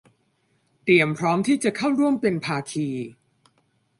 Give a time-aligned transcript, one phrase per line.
[0.83, 2.87] เตรียมพร้อมที่จะเข้าร่วมเป็นภาคี